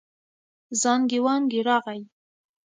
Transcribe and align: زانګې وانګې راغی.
زانګې 0.81 1.19
وانګې 1.25 1.59
راغی. 1.67 2.01